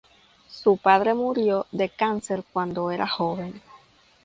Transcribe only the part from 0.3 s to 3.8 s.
Su padre murió de cáncer cuando era joven.